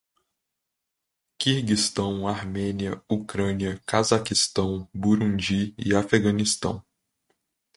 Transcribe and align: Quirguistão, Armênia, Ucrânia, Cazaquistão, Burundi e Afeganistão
Quirguistão, 1.37 2.27
Armênia, 2.27 2.99
Ucrânia, 3.07 3.79
Cazaquistão, 3.85 4.89
Burundi 4.91 5.75
e 5.77 5.93
Afeganistão 5.93 6.83